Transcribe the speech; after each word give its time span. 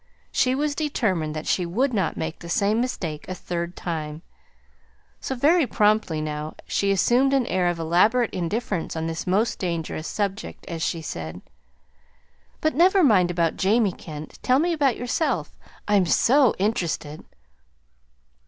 She 0.31 0.55
was 0.55 0.73
determined 0.73 1.35
that 1.35 1.45
she 1.45 1.63
would 1.63 1.93
not 1.93 2.17
make 2.17 2.39
the 2.39 2.49
same 2.49 2.81
mistake 2.81 3.27
a 3.27 3.35
third 3.35 3.75
time; 3.75 4.23
so 5.19 5.35
very 5.35 5.67
promptly 5.67 6.21
now 6.21 6.55
she 6.65 6.89
assumed 6.89 7.33
an 7.35 7.45
air 7.45 7.67
of 7.67 7.77
elaborate 7.77 8.31
indifference 8.33 8.95
on 8.95 9.05
this 9.05 9.27
most 9.27 9.59
dangerous 9.59 10.07
subject, 10.07 10.65
as 10.65 10.81
she 10.81 11.03
said: 11.03 11.43
"But 12.61 12.73
never 12.73 13.03
mind 13.03 13.29
about 13.29 13.57
Jamie 13.57 13.91
Kent. 13.91 14.39
Tell 14.41 14.57
me 14.57 14.73
about 14.73 14.97
yourself. 14.97 15.55
I'm 15.87 16.07
SO 16.07 16.55
interested!" 16.57 17.23